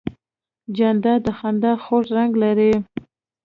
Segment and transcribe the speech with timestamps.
[0.75, 2.73] جانداد د خندا خوږ رنګ لري.